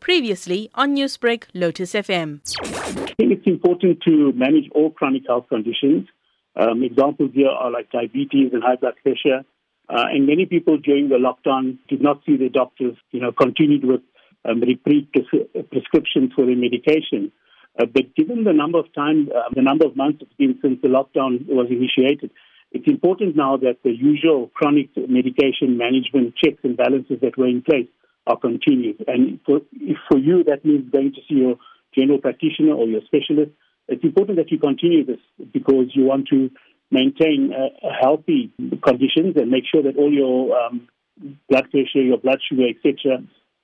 Previously 0.00 0.70
on 0.74 0.96
Newsbreak, 0.96 1.44
Lotus 1.54 1.92
FM. 1.92 2.40
I 2.64 3.14
think 3.14 3.32
it's 3.32 3.46
important 3.46 4.00
to 4.02 4.32
manage 4.32 4.68
all 4.74 4.90
chronic 4.90 5.22
health 5.26 5.48
conditions. 5.48 6.08
Um, 6.56 6.82
examples 6.82 7.30
here 7.34 7.48
are 7.48 7.70
like 7.70 7.90
diabetes 7.90 8.52
and 8.52 8.62
high 8.62 8.76
blood 8.76 8.94
pressure. 9.02 9.44
Uh, 9.88 10.06
and 10.10 10.26
many 10.26 10.46
people 10.46 10.78
during 10.78 11.08
the 11.08 11.16
lockdown 11.16 11.78
did 11.88 12.00
not 12.00 12.22
see 12.24 12.36
their 12.36 12.48
doctors, 12.48 12.96
you 13.10 13.20
know, 13.20 13.32
continued 13.32 13.84
with 13.84 14.00
um, 14.44 14.60
repeat 14.60 15.12
prescriptions 15.70 16.32
for 16.34 16.46
their 16.46 16.56
medication. 16.56 17.30
Uh, 17.78 17.86
but 17.86 18.14
given 18.16 18.44
the 18.44 18.52
number 18.52 18.78
of 18.78 18.92
time, 18.94 19.28
uh, 19.34 19.48
the 19.54 19.62
number 19.62 19.86
of 19.86 19.96
months 19.96 20.18
it's 20.22 20.32
been 20.34 20.58
since 20.62 20.80
the 20.82 20.88
lockdown 20.88 21.46
was 21.46 21.68
initiated, 21.70 22.30
it's 22.72 22.86
important 22.86 23.36
now 23.36 23.56
that 23.56 23.78
the 23.84 23.90
usual 23.90 24.50
chronic 24.54 24.88
medication 25.08 25.76
management 25.76 26.34
checks 26.36 26.58
and 26.62 26.76
balances 26.76 27.18
that 27.20 27.36
were 27.36 27.48
in 27.48 27.62
place 27.62 27.88
are 28.30 28.38
continued. 28.38 29.04
And 29.06 29.40
for, 29.44 29.60
if 29.72 29.98
for 30.08 30.18
you 30.18 30.44
that 30.44 30.64
means 30.64 30.90
going 30.90 31.12
to 31.12 31.20
see 31.28 31.36
your 31.36 31.56
general 31.96 32.18
practitioner 32.18 32.74
or 32.74 32.86
your 32.86 33.02
specialist, 33.06 33.50
it's 33.88 34.04
important 34.04 34.38
that 34.38 34.50
you 34.50 34.58
continue 34.58 35.04
this 35.04 35.20
because 35.52 35.86
you 35.94 36.04
want 36.04 36.28
to 36.28 36.50
maintain 36.90 37.52
a 37.52 37.92
healthy 38.00 38.52
conditions 38.84 39.36
and 39.36 39.50
make 39.50 39.64
sure 39.72 39.82
that 39.82 39.96
all 39.96 40.12
your 40.12 40.56
um, 40.56 40.88
blood 41.48 41.70
pressure, 41.70 42.02
your 42.02 42.18
blood 42.18 42.38
sugar, 42.48 42.66
etc., 42.68 43.18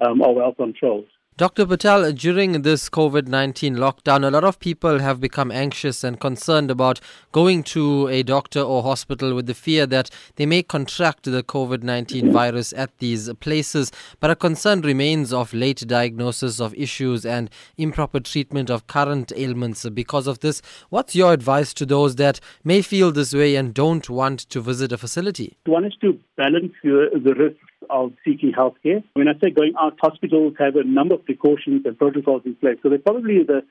um, 0.00 0.22
are 0.22 0.32
well 0.32 0.54
controlled. 0.54 1.06
Dr. 1.40 1.64
Patel, 1.64 2.12
during 2.12 2.60
this 2.60 2.90
COVID 2.90 3.26
19 3.26 3.76
lockdown, 3.76 4.28
a 4.28 4.30
lot 4.30 4.44
of 4.44 4.60
people 4.60 4.98
have 4.98 5.20
become 5.20 5.50
anxious 5.50 6.04
and 6.04 6.20
concerned 6.20 6.70
about 6.70 7.00
going 7.32 7.62
to 7.62 8.08
a 8.08 8.22
doctor 8.22 8.60
or 8.60 8.82
hospital 8.82 9.34
with 9.34 9.46
the 9.46 9.54
fear 9.54 9.86
that 9.86 10.10
they 10.36 10.44
may 10.44 10.62
contract 10.62 11.22
the 11.22 11.42
COVID 11.42 11.82
19 11.82 12.30
virus 12.30 12.74
at 12.74 12.90
these 12.98 13.32
places. 13.40 13.90
But 14.20 14.30
a 14.30 14.36
concern 14.36 14.82
remains 14.82 15.32
of 15.32 15.54
late 15.54 15.82
diagnosis 15.86 16.60
of 16.60 16.74
issues 16.74 17.24
and 17.24 17.48
improper 17.78 18.20
treatment 18.20 18.68
of 18.68 18.86
current 18.86 19.32
ailments 19.34 19.88
because 19.88 20.26
of 20.26 20.40
this. 20.40 20.60
What's 20.90 21.16
your 21.16 21.32
advice 21.32 21.72
to 21.72 21.86
those 21.86 22.16
that 22.16 22.38
may 22.64 22.82
feel 22.82 23.12
this 23.12 23.32
way 23.32 23.56
and 23.56 23.72
don't 23.72 24.10
want 24.10 24.40
to 24.50 24.60
visit 24.60 24.92
a 24.92 24.98
facility? 24.98 25.56
One 25.64 25.86
is 25.86 25.94
to 26.02 26.20
balance 26.36 26.74
the 26.82 27.34
risks 27.34 27.64
of 27.90 28.12
seeking 28.24 28.52
healthcare. 28.52 29.02
When 29.14 29.28
I 29.28 29.32
say 29.40 29.50
going 29.50 29.74
out, 29.78 29.98
hospitals 30.00 30.54
have 30.58 30.76
a 30.76 30.84
number 30.84 31.14
of 31.14 31.24
precautions 31.24 31.82
and 31.84 31.98
protocols 31.98 32.42
in 32.44 32.54
place. 32.56 32.78
So 32.82 32.88
they're 32.88 32.98
probably 32.98 33.42
the 33.42 33.62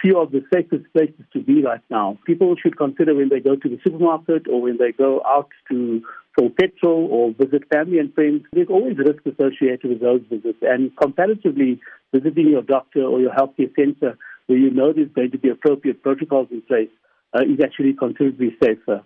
few 0.00 0.18
of 0.18 0.30
the 0.32 0.42
safest 0.52 0.84
places 0.92 1.24
to 1.32 1.40
be 1.40 1.62
right 1.62 1.82
now. 1.90 2.18
People 2.24 2.54
should 2.56 2.78
consider 2.78 3.14
when 3.14 3.28
they 3.28 3.40
go 3.40 3.54
to 3.54 3.68
the 3.68 3.78
supermarket 3.84 4.46
or 4.48 4.62
when 4.62 4.78
they 4.78 4.92
go 4.92 5.20
out 5.26 5.48
to 5.70 6.02
fill 6.34 6.48
petrol 6.48 7.08
or 7.10 7.32
visit 7.32 7.68
family 7.70 7.98
and 7.98 8.14
friends. 8.14 8.44
There's 8.52 8.68
always 8.70 8.96
risk 8.96 9.26
associated 9.26 9.90
with 9.90 10.00
those 10.00 10.22
visits. 10.30 10.58
And 10.62 10.90
comparatively, 10.96 11.80
visiting 12.12 12.48
your 12.48 12.62
doctor 12.62 13.02
or 13.02 13.20
your 13.20 13.32
healthcare 13.32 13.74
center 13.76 14.16
where 14.46 14.58
you 14.58 14.70
know 14.70 14.92
there's 14.92 15.12
going 15.12 15.30
to 15.32 15.38
be 15.38 15.50
appropriate 15.50 16.02
protocols 16.02 16.48
in 16.50 16.62
place 16.62 16.90
uh, 17.34 17.40
is 17.40 17.60
actually 17.62 17.92
considerably 17.94 18.56
safer 18.62 19.02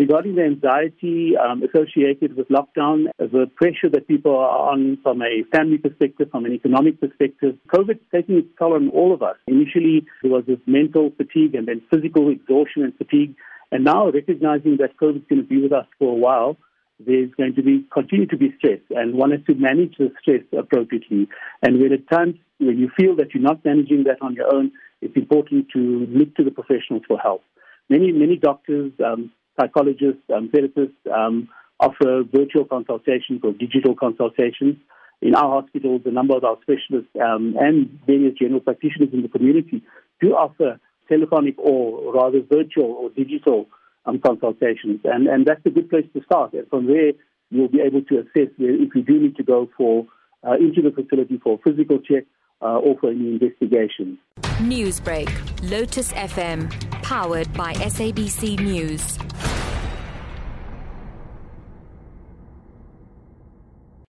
regarding 0.00 0.34
the 0.36 0.44
anxiety 0.44 1.36
um, 1.36 1.62
associated 1.62 2.34
with 2.34 2.48
lockdown, 2.48 3.04
the 3.18 3.44
pressure 3.54 3.90
that 3.92 4.08
people 4.08 4.34
are 4.34 4.72
on 4.72 4.96
from 5.02 5.20
a 5.20 5.44
family 5.54 5.76
perspective, 5.76 6.28
from 6.30 6.46
an 6.46 6.52
economic 6.52 6.98
perspective, 6.98 7.54
COVID's 7.68 8.00
taking 8.10 8.38
its 8.38 8.48
toll 8.58 8.74
on 8.74 8.88
all 8.88 9.12
of 9.12 9.22
us. 9.22 9.36
Initially, 9.46 10.06
there 10.22 10.32
was 10.32 10.44
this 10.46 10.58
mental 10.66 11.10
fatigue 11.18 11.54
and 11.54 11.68
then 11.68 11.82
physical 11.92 12.30
exhaustion 12.30 12.82
and 12.82 12.96
fatigue. 12.96 13.34
And 13.70 13.84
now 13.84 14.10
recognizing 14.10 14.78
that 14.78 14.96
COVID's 14.96 15.28
going 15.28 15.42
to 15.42 15.48
be 15.48 15.60
with 15.60 15.72
us 15.72 15.86
for 15.98 16.08
a 16.10 16.20
while, 16.26 16.56
there's 16.98 17.30
going 17.36 17.54
to 17.56 17.62
be 17.62 17.84
continue 17.92 18.26
to 18.26 18.36
be 18.36 18.54
stress, 18.58 18.80
and 18.90 19.14
one 19.14 19.30
has 19.30 19.40
to 19.48 19.54
manage 19.54 19.96
the 19.98 20.12
stress 20.20 20.42
appropriately. 20.56 21.28
And 21.62 21.80
when 21.80 21.92
at 21.92 22.08
times 22.10 22.36
when 22.58 22.78
you 22.78 22.90
feel 22.98 23.16
that 23.16 23.32
you're 23.32 23.42
not 23.42 23.64
managing 23.64 24.04
that 24.04 24.18
on 24.20 24.34
your 24.34 24.54
own, 24.54 24.72
it's 25.00 25.16
important 25.16 25.68
to 25.74 26.06
look 26.10 26.34
to 26.36 26.44
the 26.44 26.50
professionals 26.50 27.02
for 27.08 27.18
help. 27.18 27.42
Many 27.88 28.12
many 28.12 28.36
doctors 28.36 28.92
um, 29.02 29.30
psychologists, 29.60 30.22
um, 30.34 30.48
therapists 30.48 30.96
um, 31.12 31.48
offer 31.78 32.22
virtual 32.32 32.64
consultations 32.64 33.40
or 33.42 33.52
digital 33.52 33.94
consultations. 33.94 34.76
In 35.22 35.34
our 35.34 35.60
hospitals, 35.60 36.02
a 36.06 36.10
number 36.10 36.36
of 36.36 36.44
our 36.44 36.56
specialists 36.62 37.10
um, 37.20 37.54
and 37.58 38.00
various 38.06 38.34
general 38.38 38.60
practitioners 38.60 39.10
in 39.12 39.22
the 39.22 39.28
community 39.28 39.82
do 40.20 40.28
offer 40.32 40.80
telephonic 41.08 41.58
or 41.58 42.14
rather 42.14 42.40
virtual 42.40 42.92
or 42.92 43.10
digital 43.10 43.66
um, 44.06 44.18
consultations. 44.18 45.00
And, 45.04 45.26
and 45.26 45.44
that's 45.44 45.64
a 45.66 45.70
good 45.70 45.90
place 45.90 46.06
to 46.14 46.22
start. 46.24 46.54
And 46.54 46.66
from 46.68 46.86
there, 46.86 47.12
you'll 47.50 47.68
be 47.68 47.80
able 47.80 48.02
to 48.02 48.18
assess 48.20 48.52
if 48.58 48.94
you 48.94 49.02
do 49.02 49.20
need 49.20 49.36
to 49.36 49.42
go 49.42 49.68
for 49.76 50.06
uh, 50.46 50.54
into 50.54 50.80
the 50.80 50.90
facility 50.90 51.38
for 51.42 51.58
a 51.58 51.70
physical 51.70 51.98
check 51.98 52.24
uh, 52.62 52.78
or 52.78 52.96
for 52.98 53.10
any 53.10 53.28
investigation. 53.28 54.18
Newsbreak, 54.60 55.28
Lotus 55.70 56.12
FM, 56.12 56.70
powered 57.02 57.52
by 57.54 57.74
SABC 57.74 58.60
News. 58.60 59.18